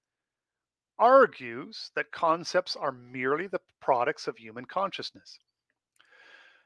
argues 0.98 1.90
that 1.94 2.12
concepts 2.12 2.76
are 2.76 2.92
merely 2.92 3.46
the 3.46 3.60
products 3.80 4.26
of 4.26 4.36
human 4.36 4.66
consciousness. 4.66 5.38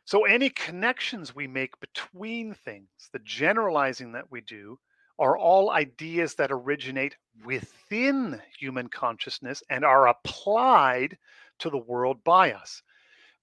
So, 0.05 0.25
any 0.25 0.51
connections 0.51 1.35
we 1.35 1.47
make 1.47 1.79
between 1.79 2.55
things, 2.55 2.89
the 3.13 3.21
generalizing 3.21 4.13
that 4.13 4.31
we 4.31 4.41
do, 4.41 4.81
are 5.21 5.39
all 5.39 5.71
ideas 5.71 6.35
that 6.35 6.51
originate 6.51 7.15
within 7.45 8.41
human 8.59 8.89
consciousness 8.89 9.63
and 9.71 9.85
are 9.85 10.09
applied 10.09 11.17
to 11.59 11.71
the 11.71 11.79
world 11.79 12.25
by 12.25 12.53
us. 12.53 12.83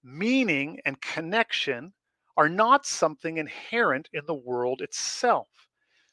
Meaning 0.02 0.80
and 0.84 1.00
connection 1.00 1.92
are 2.36 2.48
not 2.48 2.84
something 2.84 3.38
inherent 3.38 4.08
in 4.12 4.22
the 4.26 4.34
world 4.34 4.82
itself. 4.82 5.48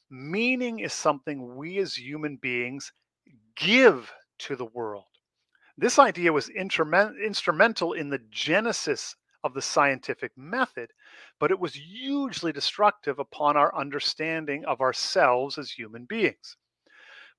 Meaning 0.09 0.79
is 0.79 0.93
something 0.93 1.55
we 1.55 1.79
as 1.79 1.95
human 1.95 2.37
beings 2.37 2.93
give 3.55 4.13
to 4.37 4.55
the 4.55 4.65
world. 4.65 5.05
This 5.77 5.99
idea 5.99 6.31
was 6.31 6.49
instrumental 6.49 7.93
in 7.93 8.09
the 8.09 8.21
genesis 8.29 9.15
of 9.43 9.53
the 9.53 9.61
scientific 9.61 10.31
method, 10.37 10.91
but 11.39 11.51
it 11.51 11.59
was 11.59 11.73
hugely 11.73 12.51
destructive 12.51 13.19
upon 13.19 13.57
our 13.57 13.75
understanding 13.75 14.65
of 14.65 14.81
ourselves 14.81 15.57
as 15.57 15.71
human 15.71 16.05
beings. 16.05 16.57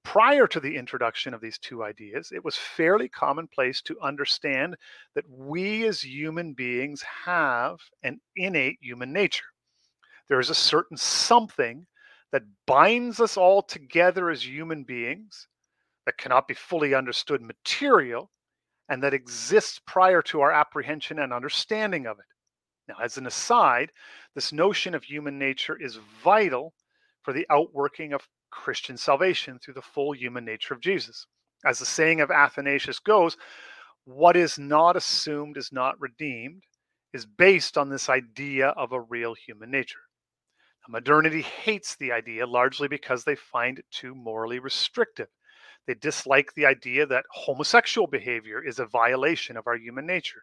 Prior 0.04 0.46
to 0.46 0.60
the 0.60 0.76
introduction 0.76 1.34
of 1.34 1.40
these 1.40 1.58
two 1.58 1.82
ideas, 1.82 2.30
it 2.32 2.44
was 2.44 2.56
fairly 2.56 3.08
commonplace 3.08 3.82
to 3.82 4.00
understand 4.00 4.76
that 5.14 5.28
we 5.28 5.84
as 5.86 6.00
human 6.00 6.52
beings 6.52 7.02
have 7.02 7.80
an 8.04 8.20
innate 8.36 8.78
human 8.80 9.12
nature. 9.12 9.46
There 10.28 10.40
is 10.40 10.50
a 10.50 10.54
certain 10.54 10.96
something 10.96 11.86
that 12.30 12.44
binds 12.66 13.20
us 13.20 13.36
all 13.36 13.62
together 13.62 14.30
as 14.30 14.46
human 14.46 14.84
beings 14.84 15.48
that 16.04 16.18
cannot 16.18 16.46
be 16.46 16.54
fully 16.54 16.94
understood 16.94 17.42
material 17.42 18.30
and 18.88 19.02
that 19.02 19.14
exists 19.14 19.80
prior 19.86 20.22
to 20.22 20.40
our 20.40 20.52
apprehension 20.52 21.18
and 21.18 21.32
understanding 21.32 22.06
of 22.06 22.18
it. 22.18 22.24
Now, 22.88 22.96
as 23.02 23.18
an 23.18 23.26
aside, 23.26 23.90
this 24.34 24.52
notion 24.52 24.94
of 24.94 25.04
human 25.04 25.38
nature 25.38 25.76
is 25.80 25.98
vital 26.22 26.72
for 27.22 27.32
the 27.32 27.46
outworking 27.50 28.12
of 28.12 28.28
Christian 28.50 28.96
salvation 28.96 29.58
through 29.58 29.74
the 29.74 29.82
full 29.82 30.12
human 30.12 30.44
nature 30.44 30.72
of 30.72 30.80
Jesus. 30.80 31.26
As 31.64 31.78
the 31.78 31.86
saying 31.86 32.20
of 32.20 32.30
Athanasius 32.30 33.00
goes, 33.00 33.36
what 34.04 34.36
is 34.36 34.58
not 34.58 34.96
assumed 34.96 35.56
is 35.56 35.72
not 35.72 36.00
redeemed 36.00 36.62
is 37.12 37.26
based 37.26 37.76
on 37.76 37.88
this 37.88 38.08
idea 38.08 38.68
of 38.68 38.92
a 38.92 39.00
real 39.00 39.34
human 39.34 39.70
nature. 39.70 39.98
Now, 40.86 40.92
modernity 40.92 41.42
hates 41.42 41.96
the 41.96 42.12
idea 42.12 42.46
largely 42.46 42.86
because 42.86 43.24
they 43.24 43.34
find 43.34 43.78
it 43.78 43.86
too 43.90 44.14
morally 44.14 44.60
restrictive. 44.60 45.28
They 45.86 45.94
dislike 45.94 46.52
the 46.54 46.66
idea 46.66 47.06
that 47.06 47.26
homosexual 47.30 48.06
behavior 48.06 48.62
is 48.62 48.78
a 48.78 48.86
violation 48.86 49.56
of 49.56 49.66
our 49.66 49.76
human 49.76 50.06
nature. 50.06 50.42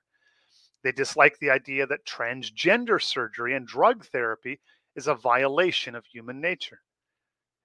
They 0.83 0.91
dislike 0.91 1.39
the 1.39 1.49
idea 1.49 1.87
that 1.87 2.05
transgender 2.05 3.01
surgery 3.01 3.55
and 3.55 3.67
drug 3.67 4.05
therapy 4.05 4.61
is 4.95 5.07
a 5.07 5.15
violation 5.15 5.95
of 5.95 6.05
human 6.05 6.41
nature. 6.41 6.81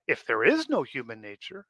If 0.06 0.24
there 0.24 0.44
is 0.44 0.68
no 0.68 0.82
human 0.82 1.20
nature, 1.20 1.66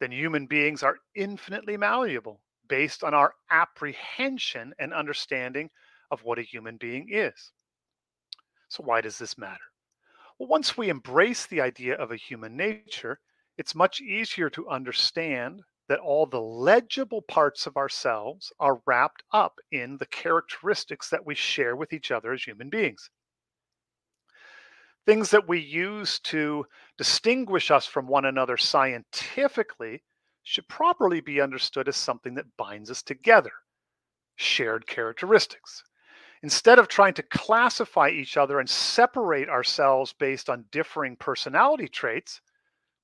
then 0.00 0.12
human 0.12 0.46
beings 0.46 0.82
are 0.82 0.98
infinitely 1.14 1.76
malleable 1.76 2.42
based 2.68 3.02
on 3.04 3.14
our 3.14 3.34
apprehension 3.50 4.74
and 4.78 4.92
understanding 4.92 5.70
of 6.10 6.24
what 6.24 6.38
a 6.38 6.42
human 6.42 6.76
being 6.76 7.08
is. 7.10 7.52
So, 8.68 8.82
why 8.82 9.00
does 9.00 9.18
this 9.18 9.38
matter? 9.38 9.72
Well, 10.38 10.48
once 10.48 10.76
we 10.76 10.88
embrace 10.88 11.46
the 11.46 11.60
idea 11.60 11.96
of 11.96 12.10
a 12.10 12.16
human 12.16 12.56
nature, 12.56 13.20
it's 13.56 13.74
much 13.74 14.00
easier 14.00 14.50
to 14.50 14.68
understand 14.68 15.62
that 15.88 15.98
all 15.98 16.26
the 16.26 16.40
legible 16.40 17.22
parts 17.22 17.66
of 17.66 17.76
ourselves 17.76 18.52
are 18.60 18.80
wrapped 18.86 19.22
up 19.32 19.58
in 19.70 19.96
the 19.98 20.06
characteristics 20.06 21.10
that 21.10 21.26
we 21.26 21.34
share 21.34 21.76
with 21.76 21.92
each 21.92 22.10
other 22.10 22.32
as 22.32 22.42
human 22.42 22.70
beings. 22.70 23.10
Things 25.04 25.30
that 25.30 25.48
we 25.48 25.58
use 25.58 26.20
to 26.20 26.64
distinguish 26.96 27.70
us 27.70 27.86
from 27.86 28.06
one 28.06 28.24
another 28.24 28.56
scientifically 28.56 30.02
should 30.44 30.68
properly 30.68 31.20
be 31.20 31.40
understood 31.40 31.88
as 31.88 31.96
something 31.96 32.34
that 32.34 32.56
binds 32.56 32.90
us 32.90 33.02
together, 33.02 33.52
shared 34.36 34.86
characteristics. 34.86 35.82
Instead 36.44 36.78
of 36.78 36.88
trying 36.88 37.14
to 37.14 37.22
classify 37.22 38.08
each 38.08 38.36
other 38.36 38.58
and 38.58 38.68
separate 38.68 39.48
ourselves 39.48 40.12
based 40.12 40.48
on 40.48 40.64
differing 40.72 41.16
personality 41.16 41.86
traits, 41.88 42.40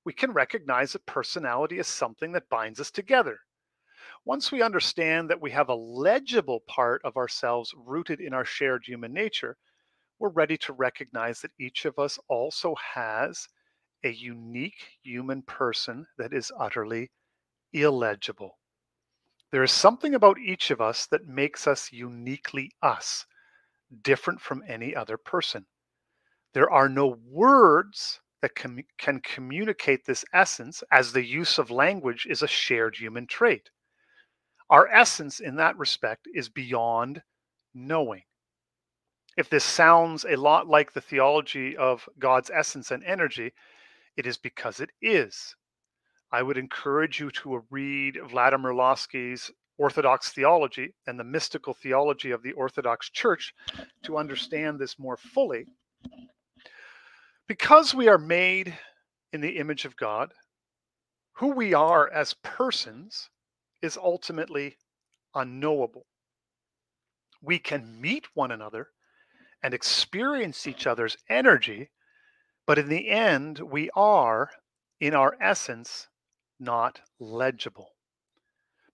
we 0.08 0.14
can 0.14 0.32
recognize 0.32 0.94
that 0.94 1.04
personality 1.04 1.78
is 1.78 1.86
something 1.86 2.32
that 2.32 2.48
binds 2.48 2.80
us 2.80 2.90
together. 2.90 3.40
Once 4.24 4.50
we 4.50 4.62
understand 4.62 5.28
that 5.28 5.38
we 5.38 5.50
have 5.50 5.68
a 5.68 5.74
legible 5.74 6.60
part 6.66 7.02
of 7.04 7.18
ourselves 7.18 7.74
rooted 7.76 8.18
in 8.18 8.32
our 8.32 8.46
shared 8.46 8.82
human 8.86 9.12
nature, 9.12 9.58
we're 10.18 10.30
ready 10.30 10.56
to 10.56 10.72
recognize 10.72 11.42
that 11.42 11.50
each 11.60 11.84
of 11.84 11.98
us 11.98 12.18
also 12.26 12.74
has 12.94 13.46
a 14.02 14.08
unique 14.08 14.82
human 15.02 15.42
person 15.42 16.06
that 16.16 16.32
is 16.32 16.50
utterly 16.58 17.10
illegible. 17.74 18.56
There 19.52 19.62
is 19.62 19.72
something 19.72 20.14
about 20.14 20.38
each 20.38 20.70
of 20.70 20.80
us 20.80 21.04
that 21.08 21.26
makes 21.26 21.66
us 21.66 21.92
uniquely 21.92 22.70
us, 22.80 23.26
different 24.00 24.40
from 24.40 24.62
any 24.66 24.96
other 24.96 25.18
person. 25.18 25.66
There 26.54 26.70
are 26.70 26.88
no 26.88 27.18
words 27.26 28.20
that 28.40 28.54
com- 28.54 28.84
can 28.98 29.20
communicate 29.20 30.04
this 30.04 30.24
essence, 30.32 30.82
as 30.90 31.12
the 31.12 31.24
use 31.24 31.58
of 31.58 31.70
language 31.70 32.26
is 32.28 32.42
a 32.42 32.48
shared 32.48 32.96
human 32.96 33.26
trait. 33.26 33.70
Our 34.70 34.86
essence 34.88 35.40
in 35.40 35.56
that 35.56 35.78
respect 35.78 36.28
is 36.34 36.48
beyond 36.48 37.22
knowing. 37.74 38.22
If 39.36 39.48
this 39.48 39.64
sounds 39.64 40.24
a 40.24 40.36
lot 40.36 40.66
like 40.66 40.92
the 40.92 41.00
theology 41.00 41.76
of 41.76 42.08
God's 42.18 42.50
essence 42.50 42.90
and 42.90 43.04
energy, 43.04 43.52
it 44.16 44.26
is 44.26 44.36
because 44.36 44.80
it 44.80 44.90
is. 45.00 45.54
I 46.30 46.42
would 46.42 46.58
encourage 46.58 47.20
you 47.20 47.30
to 47.30 47.64
read 47.70 48.18
Vladimir 48.28 48.74
Lossky's 48.74 49.50
Orthodox 49.78 50.32
theology 50.32 50.92
and 51.06 51.18
the 51.18 51.24
mystical 51.24 51.72
theology 51.72 52.32
of 52.32 52.42
the 52.42 52.52
Orthodox 52.52 53.08
Church 53.10 53.54
to 54.02 54.18
understand 54.18 54.78
this 54.78 54.98
more 54.98 55.16
fully 55.16 55.66
because 57.48 57.94
we 57.94 58.08
are 58.08 58.18
made 58.18 58.78
in 59.32 59.40
the 59.40 59.56
image 59.56 59.84
of 59.86 59.96
God, 59.96 60.32
who 61.32 61.48
we 61.48 61.72
are 61.72 62.10
as 62.12 62.34
persons 62.42 63.30
is 63.82 63.96
ultimately 63.96 64.76
unknowable. 65.34 66.06
We 67.42 67.58
can 67.58 68.00
meet 68.00 68.26
one 68.34 68.50
another 68.50 68.88
and 69.62 69.72
experience 69.72 70.66
each 70.66 70.86
other's 70.86 71.16
energy, 71.28 71.90
but 72.66 72.78
in 72.78 72.88
the 72.88 73.08
end, 73.08 73.58
we 73.58 73.88
are, 73.96 74.50
in 75.00 75.14
our 75.14 75.36
essence, 75.40 76.08
not 76.60 77.00
legible. 77.18 77.92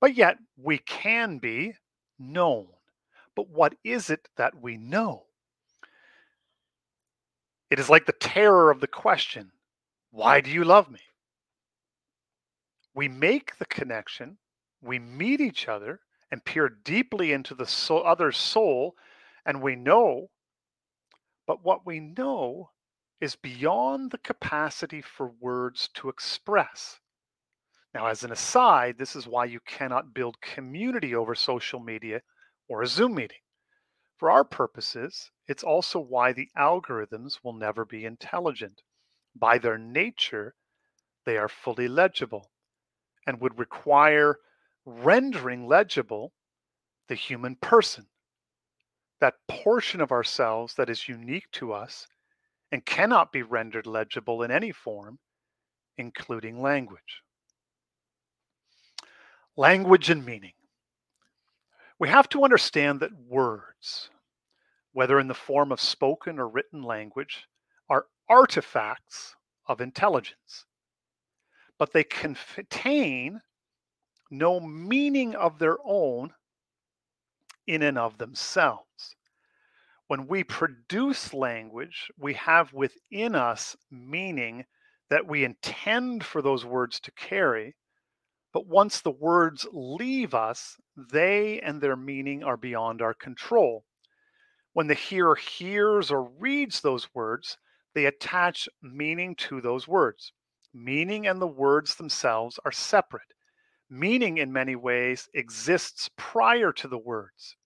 But 0.00 0.14
yet, 0.14 0.36
we 0.56 0.78
can 0.78 1.38
be 1.38 1.74
known. 2.18 2.68
But 3.34 3.48
what 3.48 3.74
is 3.82 4.10
it 4.10 4.28
that 4.36 4.60
we 4.60 4.76
know? 4.76 5.24
It 7.70 7.80
is 7.80 7.90
like 7.90 8.06
the 8.06 8.12
terror 8.34 8.72
of 8.72 8.80
the 8.80 8.88
question, 8.88 9.52
Why 10.10 10.40
do 10.40 10.50
you 10.50 10.64
love 10.64 10.90
me? 10.90 11.00
We 12.92 13.06
make 13.06 13.56
the 13.58 13.66
connection, 13.66 14.38
we 14.82 14.98
meet 14.98 15.40
each 15.40 15.68
other 15.68 16.00
and 16.32 16.44
peer 16.44 16.68
deeply 16.68 17.32
into 17.32 17.54
the 17.54 17.66
soul, 17.66 18.04
other's 18.04 18.36
soul, 18.36 18.96
and 19.46 19.62
we 19.62 19.76
know, 19.76 20.30
but 21.46 21.64
what 21.64 21.86
we 21.86 22.00
know 22.00 22.70
is 23.20 23.36
beyond 23.36 24.10
the 24.10 24.18
capacity 24.18 25.00
for 25.00 25.32
words 25.40 25.88
to 25.94 26.08
express. 26.08 26.98
Now, 27.94 28.08
as 28.08 28.24
an 28.24 28.32
aside, 28.32 28.96
this 28.98 29.14
is 29.14 29.28
why 29.28 29.44
you 29.44 29.60
cannot 29.64 30.12
build 30.12 30.40
community 30.40 31.14
over 31.14 31.36
social 31.36 31.78
media 31.78 32.20
or 32.68 32.82
a 32.82 32.86
Zoom 32.88 33.14
meeting. 33.14 33.43
For 34.24 34.30
our 34.30 34.44
purposes, 34.44 35.30
it's 35.48 35.62
also 35.62 35.98
why 35.98 36.32
the 36.32 36.48
algorithms 36.56 37.40
will 37.44 37.52
never 37.52 37.84
be 37.84 38.06
intelligent. 38.06 38.80
By 39.36 39.58
their 39.58 39.76
nature, 39.76 40.54
they 41.26 41.36
are 41.36 41.46
fully 41.46 41.88
legible 41.88 42.50
and 43.26 43.38
would 43.38 43.58
require 43.58 44.38
rendering 44.86 45.68
legible 45.68 46.32
the 47.06 47.14
human 47.14 47.56
person, 47.56 48.06
that 49.20 49.34
portion 49.46 50.00
of 50.00 50.10
ourselves 50.10 50.72
that 50.76 50.88
is 50.88 51.06
unique 51.06 51.50
to 51.52 51.74
us 51.74 52.08
and 52.72 52.86
cannot 52.86 53.30
be 53.30 53.42
rendered 53.42 53.86
legible 53.86 54.42
in 54.42 54.50
any 54.50 54.72
form, 54.72 55.18
including 55.98 56.62
language. 56.62 57.20
Language 59.54 60.08
and 60.08 60.24
meaning. 60.24 60.54
We 61.98 62.08
have 62.08 62.30
to 62.30 62.42
understand 62.42 63.00
that 63.00 63.12
words, 63.28 64.08
whether 64.94 65.20
in 65.20 65.28
the 65.28 65.34
form 65.34 65.70
of 65.70 65.80
spoken 65.80 66.38
or 66.38 66.48
written 66.48 66.82
language, 66.82 67.44
are 67.90 68.06
artifacts 68.28 69.34
of 69.66 69.80
intelligence, 69.80 70.64
but 71.78 71.92
they 71.92 72.04
contain 72.04 73.40
no 74.30 74.60
meaning 74.60 75.34
of 75.34 75.58
their 75.58 75.76
own 75.84 76.32
in 77.66 77.82
and 77.82 77.98
of 77.98 78.16
themselves. 78.18 79.16
When 80.06 80.26
we 80.26 80.44
produce 80.44 81.34
language, 81.34 82.10
we 82.18 82.34
have 82.34 82.72
within 82.72 83.34
us 83.34 83.76
meaning 83.90 84.64
that 85.10 85.26
we 85.26 85.44
intend 85.44 86.24
for 86.24 86.40
those 86.40 86.64
words 86.64 87.00
to 87.00 87.10
carry. 87.12 87.74
But 88.52 88.66
once 88.66 89.00
the 89.00 89.10
words 89.10 89.66
leave 89.72 90.34
us, 90.34 90.76
they 90.96 91.60
and 91.60 91.80
their 91.80 91.96
meaning 91.96 92.44
are 92.44 92.56
beyond 92.56 93.02
our 93.02 93.14
control. 93.14 93.84
When 94.74 94.88
the 94.88 94.94
hearer 94.94 95.36
hears 95.36 96.10
or 96.10 96.24
reads 96.24 96.80
those 96.80 97.08
words, 97.14 97.56
they 97.94 98.06
attach 98.06 98.68
meaning 98.82 99.36
to 99.36 99.60
those 99.60 99.88
words. 99.88 100.32
Meaning 100.74 101.28
and 101.28 101.40
the 101.40 101.46
words 101.46 101.94
themselves 101.94 102.58
are 102.64 102.72
separate. 102.72 103.32
Meaning, 103.88 104.38
in 104.38 104.52
many 104.52 104.74
ways, 104.74 105.28
exists 105.32 106.10
prior 106.16 106.72
to 106.72 106.88
the 106.88 106.98
words. 106.98 107.56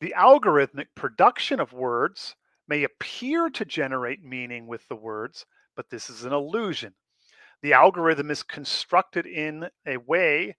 The 0.00 0.14
algorithmic 0.16 0.86
production 0.94 1.58
of 1.58 1.72
words 1.72 2.36
may 2.68 2.84
appear 2.84 3.50
to 3.50 3.64
generate 3.64 4.22
meaning 4.22 4.68
with 4.68 4.86
the 4.86 4.96
words, 4.96 5.46
but 5.74 5.90
this 5.90 6.08
is 6.08 6.24
an 6.24 6.32
illusion. 6.32 6.94
The 7.62 7.72
algorithm 7.72 8.30
is 8.30 8.44
constructed 8.44 9.26
in 9.26 9.68
a 9.84 9.96
way 9.96 10.56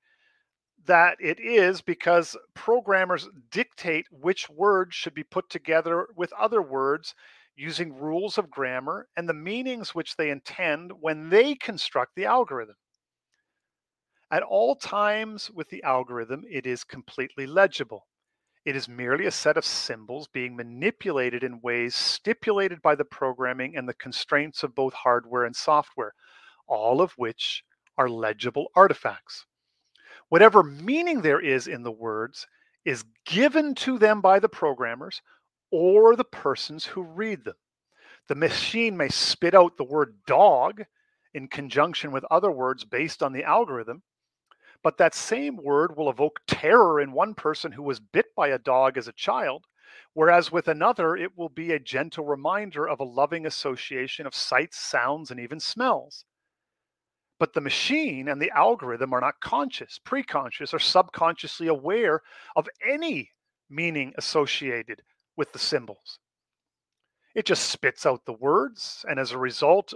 that 0.88 1.18
it 1.20 1.40
is 1.40 1.82
because 1.82 2.36
programmers 2.54 3.30
dictate 3.52 4.08
which 4.12 4.50
words 4.50 4.96
should 4.96 5.14
be 5.14 5.24
put 5.24 5.50
together 5.50 6.08
with 6.16 6.34
other 6.34 6.62
words 6.62 7.14
using 7.56 7.94
rules 7.94 8.38
of 8.38 8.50
grammar 8.50 9.08
and 9.16 9.28
the 9.28 9.34
meanings 9.34 9.94
which 9.94 10.16
they 10.16 10.30
intend 10.30 10.92
when 11.00 11.30
they 11.30 11.56
construct 11.56 12.16
the 12.16 12.26
algorithm. 12.26 12.76
At 14.30 14.44
all 14.44 14.76
times 14.76 15.50
with 15.52 15.70
the 15.70 15.84
algorithm, 15.84 16.44
it 16.50 16.66
is 16.66 16.84
completely 16.84 17.48
legible. 17.48 18.08
It 18.66 18.76
is 18.76 18.90
merely 18.90 19.26
a 19.26 19.32
set 19.32 19.56
of 19.56 19.66
symbols 19.66 20.28
being 20.28 20.56
manipulated 20.56 21.44
in 21.44 21.62
ways 21.62 21.96
stipulated 21.96 22.82
by 22.82 22.96
the 22.96 23.06
programming 23.06 23.78
and 23.78 23.88
the 23.88 23.94
constraints 23.94 24.64
of 24.64 24.76
both 24.76 24.94
hardware 24.94 25.46
and 25.46 25.56
software, 25.56 26.14
all 26.68 27.02
of 27.02 27.14
which 27.14 27.64
are 27.98 28.10
legible 28.10 28.70
artifacts. 28.76 29.46
Whatever 30.30 30.64
meaning 30.64 31.22
there 31.22 31.40
is 31.40 31.68
in 31.68 31.84
the 31.84 31.92
words 31.92 32.48
is 32.86 33.06
given 33.26 33.76
to 33.76 33.98
them 33.98 34.22
by 34.22 34.40
the 34.40 34.50
programmers 34.50 35.22
or 35.72 36.16
the 36.16 36.24
persons 36.24 36.86
who 36.86 37.02
read 37.04 37.46
them. 37.46 37.56
The 38.28 38.36
machine 38.36 38.98
may 38.98 39.10
spit 39.10 39.54
out 39.54 39.78
the 39.78 39.84
word 39.84 40.18
dog 40.26 40.84
in 41.34 41.48
conjunction 41.48 42.12
with 42.12 42.26
other 42.32 42.52
words 42.52 42.84
based 42.84 43.24
on 43.24 43.32
the 43.32 43.44
algorithm, 43.44 44.04
but 44.84 44.98
that 44.98 45.16
same 45.16 45.58
word 45.58 45.96
will 45.96 46.10
evoke 46.10 46.42
terror 46.48 47.00
in 47.00 47.12
one 47.12 47.34
person 47.34 47.72
who 47.72 47.84
was 47.84 48.00
bit 48.00 48.28
by 48.36 48.50
a 48.50 48.60
dog 48.60 48.98
as 48.98 49.08
a 49.08 49.14
child, 49.14 49.66
whereas 50.14 50.52
with 50.52 50.68
another, 50.68 51.16
it 51.16 51.38
will 51.38 51.50
be 51.50 51.72
a 51.72 51.80
gentle 51.80 52.26
reminder 52.26 52.88
of 52.88 53.00
a 53.00 53.06
loving 53.06 53.46
association 53.46 54.26
of 54.26 54.36
sights, 54.36 54.78
sounds, 54.78 55.32
and 55.32 55.40
even 55.40 55.60
smells. 55.60 56.26
But 57.40 57.54
the 57.54 57.62
machine 57.62 58.28
and 58.28 58.42
the 58.42 58.52
algorithm 58.52 59.14
are 59.14 59.22
not 59.22 59.40
conscious, 59.42 60.00
preconscious, 60.04 60.74
or 60.74 60.80
subconsciously 60.80 61.68
aware 61.68 62.22
of 62.56 62.68
any 62.86 63.32
meaning 63.70 64.14
associated 64.18 65.04
with 65.36 65.54
the 65.54 65.60
symbols. 65.60 66.20
It 67.36 67.46
just 67.46 67.70
spits 67.70 68.06
out 68.06 68.26
the 68.26 68.34
words, 68.34 69.06
and 69.08 69.20
as 69.20 69.32
a 69.32 69.38
result, 69.38 69.94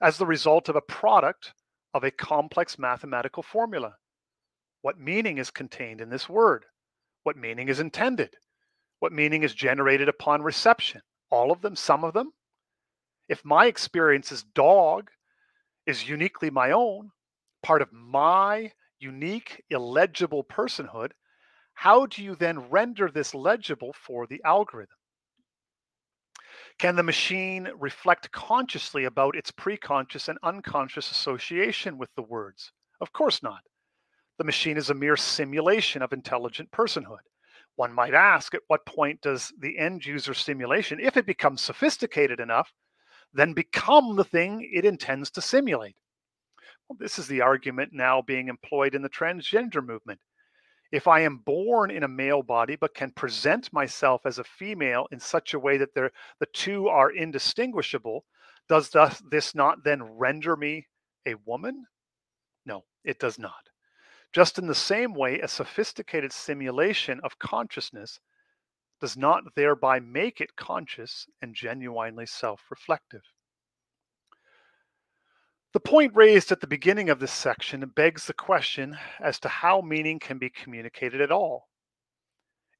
as 0.00 0.18
the 0.18 0.26
result 0.26 0.68
of 0.68 0.76
a 0.76 0.80
product 0.80 1.52
of 1.92 2.04
a 2.04 2.10
complex 2.10 2.78
mathematical 2.78 3.42
formula. 3.42 3.96
What 4.82 5.00
meaning 5.00 5.38
is 5.38 5.50
contained 5.50 6.00
in 6.00 6.10
this 6.10 6.28
word? 6.28 6.66
What 7.24 7.36
meaning 7.36 7.68
is 7.68 7.80
intended? 7.80 8.36
What 9.00 9.12
meaning 9.12 9.42
is 9.42 9.54
generated 9.54 10.08
upon 10.08 10.42
reception? 10.42 11.02
All 11.30 11.50
of 11.50 11.62
them, 11.62 11.74
some 11.74 12.04
of 12.04 12.14
them? 12.14 12.32
If 13.28 13.44
my 13.44 13.66
experience 13.66 14.30
is 14.30 14.44
dog 14.44 15.10
is 15.86 16.08
uniquely 16.08 16.50
my 16.50 16.70
own, 16.70 17.10
part 17.62 17.82
of 17.82 17.92
my 17.92 18.72
unique, 18.98 19.62
illegible 19.70 20.44
personhood, 20.44 21.12
how 21.74 22.06
do 22.06 22.22
you 22.22 22.34
then 22.34 22.58
render 22.70 23.10
this 23.10 23.34
legible 23.34 23.92
for 23.92 24.26
the 24.26 24.40
algorithm? 24.44 24.96
Can 26.78 26.96
the 26.96 27.02
machine 27.02 27.70
reflect 27.78 28.30
consciously 28.32 29.04
about 29.04 29.36
its 29.36 29.50
preconscious 29.50 30.28
and 30.28 30.38
unconscious 30.42 31.10
association 31.10 31.98
with 31.98 32.10
the 32.16 32.22
words? 32.22 32.72
Of 33.00 33.12
course 33.12 33.42
not. 33.42 33.60
The 34.38 34.44
machine 34.44 34.76
is 34.76 34.90
a 34.90 34.94
mere 34.94 35.16
simulation 35.16 36.02
of 36.02 36.12
intelligent 36.12 36.70
personhood. 36.70 37.24
One 37.76 37.92
might 37.92 38.14
ask 38.14 38.54
at 38.54 38.62
what 38.68 38.86
point 38.86 39.20
does 39.20 39.52
the 39.58 39.78
end 39.78 40.04
user 40.04 40.34
simulation, 40.34 40.98
if 41.00 41.16
it 41.16 41.26
becomes 41.26 41.62
sophisticated 41.62 42.40
enough, 42.40 42.72
then 43.36 43.52
become 43.52 44.16
the 44.16 44.24
thing 44.24 44.68
it 44.72 44.84
intends 44.84 45.30
to 45.32 45.40
simulate? 45.40 45.96
Well, 46.88 46.96
this 46.98 47.18
is 47.18 47.26
the 47.26 47.40
argument 47.40 47.92
now 47.92 48.22
being 48.22 48.48
employed 48.48 48.94
in 48.94 49.02
the 49.02 49.08
transgender 49.08 49.84
movement. 49.84 50.20
If 50.92 51.08
I 51.08 51.20
am 51.20 51.38
born 51.38 51.90
in 51.90 52.04
a 52.04 52.08
male 52.08 52.42
body 52.42 52.76
but 52.76 52.94
can 52.94 53.10
present 53.10 53.72
myself 53.72 54.22
as 54.24 54.38
a 54.38 54.44
female 54.44 55.08
in 55.10 55.18
such 55.18 55.52
a 55.52 55.58
way 55.58 55.78
that 55.78 55.94
the 55.94 56.10
two 56.52 56.88
are 56.88 57.10
indistinguishable, 57.10 58.24
does 58.68 58.90
this 59.30 59.54
not 59.54 59.84
then 59.84 60.02
render 60.02 60.56
me 60.56 60.86
a 61.26 61.34
woman? 61.44 61.86
No, 62.64 62.84
it 63.04 63.18
does 63.18 63.38
not. 63.38 63.68
Just 64.32 64.58
in 64.58 64.66
the 64.66 64.74
same 64.74 65.12
way, 65.12 65.40
a 65.40 65.48
sophisticated 65.48 66.32
simulation 66.32 67.20
of 67.24 67.38
consciousness 67.38 68.20
does 69.00 69.16
not 69.16 69.42
thereby 69.54 70.00
make 70.00 70.40
it 70.40 70.56
conscious 70.56 71.26
and 71.42 71.54
genuinely 71.54 72.26
self 72.26 72.62
reflective. 72.70 73.22
The 75.72 75.80
point 75.80 76.12
raised 76.14 76.50
at 76.52 76.60
the 76.60 76.66
beginning 76.66 77.10
of 77.10 77.18
this 77.18 77.32
section 77.32 77.86
begs 77.94 78.26
the 78.26 78.32
question 78.32 78.96
as 79.20 79.38
to 79.40 79.48
how 79.48 79.82
meaning 79.82 80.18
can 80.18 80.38
be 80.38 80.48
communicated 80.48 81.20
at 81.20 81.30
all. 81.30 81.68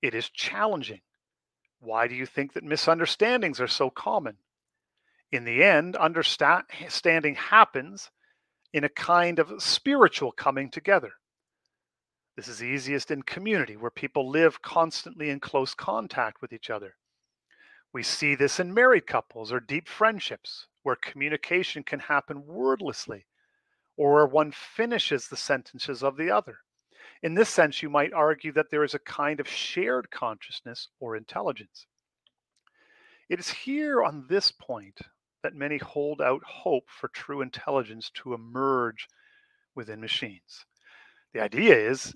It 0.00 0.14
is 0.14 0.30
challenging. 0.30 1.02
Why 1.78 2.08
do 2.08 2.14
you 2.14 2.24
think 2.24 2.54
that 2.54 2.64
misunderstandings 2.64 3.60
are 3.60 3.68
so 3.68 3.90
common? 3.90 4.38
In 5.30 5.44
the 5.44 5.62
end, 5.62 5.96
understanding 5.96 7.34
happens 7.34 8.10
in 8.72 8.84
a 8.84 8.88
kind 8.88 9.38
of 9.38 9.62
spiritual 9.62 10.32
coming 10.32 10.70
together. 10.70 11.12
This 12.36 12.48
is 12.48 12.62
easiest 12.62 13.10
in 13.10 13.22
community 13.22 13.78
where 13.78 13.90
people 13.90 14.28
live 14.28 14.60
constantly 14.60 15.30
in 15.30 15.40
close 15.40 15.74
contact 15.74 16.42
with 16.42 16.52
each 16.52 16.68
other. 16.68 16.96
We 17.94 18.02
see 18.02 18.34
this 18.34 18.60
in 18.60 18.74
married 18.74 19.06
couples 19.06 19.50
or 19.50 19.58
deep 19.58 19.88
friendships 19.88 20.66
where 20.82 20.96
communication 20.96 21.82
can 21.82 21.98
happen 21.98 22.46
wordlessly 22.46 23.24
or 23.96 24.12
where 24.12 24.26
one 24.26 24.52
finishes 24.52 25.28
the 25.28 25.36
sentences 25.36 26.02
of 26.02 26.18
the 26.18 26.30
other. 26.30 26.58
In 27.22 27.32
this 27.32 27.48
sense, 27.48 27.82
you 27.82 27.88
might 27.88 28.12
argue 28.12 28.52
that 28.52 28.70
there 28.70 28.84
is 28.84 28.92
a 28.92 28.98
kind 28.98 29.40
of 29.40 29.48
shared 29.48 30.10
consciousness 30.10 30.88
or 31.00 31.16
intelligence. 31.16 31.86
It 33.30 33.40
is 33.40 33.48
here 33.48 34.04
on 34.04 34.26
this 34.28 34.52
point 34.52 35.00
that 35.42 35.54
many 35.54 35.78
hold 35.78 36.20
out 36.20 36.44
hope 36.44 36.90
for 36.90 37.08
true 37.08 37.40
intelligence 37.40 38.10
to 38.16 38.34
emerge 38.34 39.08
within 39.74 40.02
machines. 40.02 40.66
The 41.32 41.40
idea 41.40 41.74
is 41.74 42.14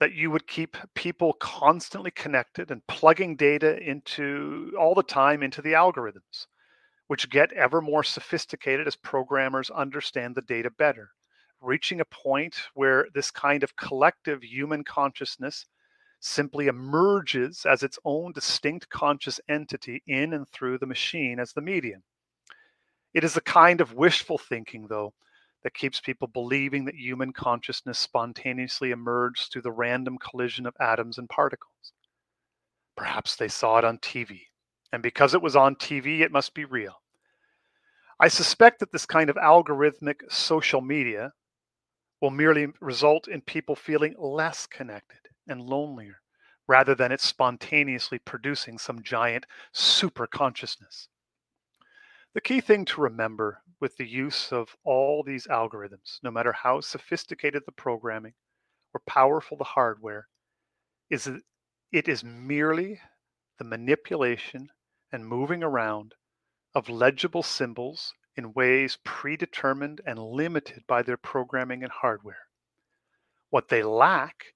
that 0.00 0.12
you 0.12 0.30
would 0.30 0.46
keep 0.46 0.76
people 0.94 1.32
constantly 1.34 2.10
connected 2.10 2.70
and 2.70 2.86
plugging 2.86 3.36
data 3.36 3.78
into 3.82 4.72
all 4.78 4.94
the 4.94 5.02
time 5.02 5.42
into 5.42 5.60
the 5.60 5.72
algorithms, 5.72 6.46
which 7.08 7.30
get 7.30 7.52
ever 7.52 7.80
more 7.80 8.04
sophisticated 8.04 8.86
as 8.86 8.96
programmers 8.96 9.70
understand 9.70 10.34
the 10.34 10.42
data 10.42 10.70
better, 10.70 11.10
reaching 11.60 12.00
a 12.00 12.04
point 12.04 12.56
where 12.74 13.08
this 13.14 13.30
kind 13.30 13.62
of 13.62 13.76
collective 13.76 14.42
human 14.42 14.84
consciousness 14.84 15.66
simply 16.20 16.66
emerges 16.66 17.64
as 17.64 17.82
its 17.82 17.98
own 18.04 18.32
distinct 18.32 18.88
conscious 18.88 19.40
entity 19.48 20.02
in 20.06 20.32
and 20.32 20.48
through 20.48 20.78
the 20.78 20.86
machine 20.86 21.38
as 21.38 21.52
the 21.52 21.60
medium. 21.60 22.02
It 23.14 23.24
is 23.24 23.36
a 23.36 23.40
kind 23.40 23.80
of 23.80 23.94
wishful 23.94 24.38
thinking, 24.38 24.86
though, 24.88 25.14
that 25.62 25.74
keeps 25.74 26.00
people 26.00 26.28
believing 26.28 26.84
that 26.84 26.94
human 26.94 27.32
consciousness 27.32 27.98
spontaneously 27.98 28.90
emerged 28.90 29.52
through 29.52 29.62
the 29.62 29.72
random 29.72 30.18
collision 30.18 30.66
of 30.66 30.74
atoms 30.80 31.18
and 31.18 31.28
particles. 31.28 31.92
Perhaps 32.96 33.36
they 33.36 33.48
saw 33.48 33.78
it 33.78 33.84
on 33.84 33.98
TV, 33.98 34.40
and 34.92 35.02
because 35.02 35.34
it 35.34 35.42
was 35.42 35.56
on 35.56 35.76
TV, 35.76 36.20
it 36.20 36.32
must 36.32 36.54
be 36.54 36.64
real. 36.64 37.00
I 38.20 38.28
suspect 38.28 38.80
that 38.80 38.90
this 38.92 39.06
kind 39.06 39.30
of 39.30 39.36
algorithmic 39.36 40.20
social 40.28 40.80
media 40.80 41.32
will 42.20 42.30
merely 42.30 42.66
result 42.80 43.28
in 43.28 43.40
people 43.42 43.76
feeling 43.76 44.14
less 44.18 44.66
connected 44.66 45.20
and 45.48 45.60
lonelier 45.60 46.20
rather 46.66 46.94
than 46.94 47.12
it 47.12 47.20
spontaneously 47.20 48.18
producing 48.18 48.76
some 48.76 49.02
giant 49.02 49.46
super 49.72 50.26
consciousness. 50.26 51.08
The 52.34 52.40
key 52.40 52.60
thing 52.60 52.84
to 52.86 53.00
remember 53.00 53.62
with 53.80 53.96
the 53.96 54.06
use 54.06 54.52
of 54.52 54.76
all 54.84 55.22
these 55.22 55.46
algorithms, 55.46 56.18
no 56.22 56.30
matter 56.30 56.52
how 56.52 56.80
sophisticated 56.80 57.62
the 57.64 57.72
programming 57.72 58.34
or 58.94 59.00
powerful 59.06 59.56
the 59.56 59.64
hardware, 59.64 60.28
is 61.10 61.24
that 61.24 61.42
it 61.92 62.08
is 62.08 62.24
merely 62.24 63.00
the 63.58 63.64
manipulation 63.64 64.70
and 65.12 65.26
moving 65.26 65.62
around 65.62 66.14
of 66.74 66.88
legible 66.88 67.42
symbols 67.42 68.12
in 68.36 68.52
ways 68.52 68.98
predetermined 69.04 70.00
and 70.06 70.18
limited 70.18 70.84
by 70.86 71.02
their 71.02 71.16
programming 71.16 71.82
and 71.82 71.92
hardware. 71.92 72.46
What 73.50 73.68
they 73.68 73.82
lack 73.82 74.54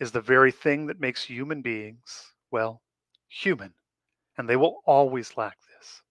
is 0.00 0.12
the 0.12 0.20
very 0.20 0.50
thing 0.50 0.86
that 0.86 1.00
makes 1.00 1.24
human 1.24 1.62
beings, 1.62 2.32
well, 2.50 2.82
human, 3.28 3.74
and 4.38 4.48
they 4.48 4.56
will 4.56 4.80
always 4.86 5.36
lack 5.36 5.58
this. 5.76 6.02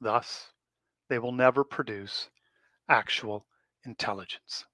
Thus, 0.00 0.50
they 1.08 1.18
will 1.18 1.32
never 1.32 1.64
produce 1.64 2.28
actual 2.88 3.46
intelligence. 3.84 4.64